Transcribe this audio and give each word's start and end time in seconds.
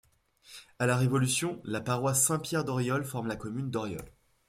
À 0.79 0.87
la 0.87 0.97
Révolution, 0.97 1.61
la 1.63 1.79
paroisse 1.79 2.23
Saint-Pierre 2.25 2.65
d'Auriolles 2.65 3.05
forme 3.05 3.27
la 3.27 3.35
commune 3.35 3.69
d'Auriolles. 3.69 4.09